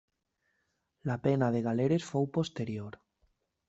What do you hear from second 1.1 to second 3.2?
La pena de galeres fou posterior.